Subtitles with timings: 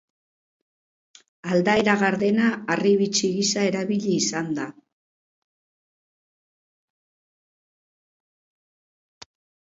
[1.55, 4.67] Aldaera gardena harribitxi gisa erabili izan da.